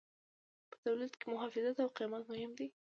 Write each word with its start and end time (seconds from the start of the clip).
په 0.69 0.75
تولید 0.83 1.11
کې 1.19 1.25
محافظت 1.33 1.75
او 1.83 1.89
قیمت 1.97 2.23
مهم 2.31 2.51
دي. 2.57 2.67